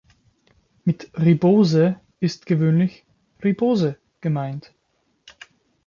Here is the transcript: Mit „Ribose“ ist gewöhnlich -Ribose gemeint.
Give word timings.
Mit 0.83 1.11
„Ribose“ 1.13 1.99
ist 2.19 2.47
gewöhnlich 2.47 3.05
-Ribose 3.39 3.97
gemeint. 4.19 4.73